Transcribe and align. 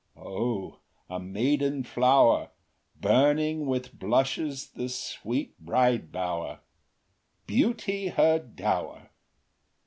O, 0.17 0.79
a 1.11 1.19
maiden 1.19 1.83
flower, 1.83 2.49
Burning 2.99 3.67
with 3.67 3.99
blushes 3.99 4.71
the 4.71 4.89
sweet 4.89 5.55
bride 5.59 6.11
bower, 6.11 6.61
Beauty 7.45 8.07
her 8.07 8.39
dower! 8.39 9.11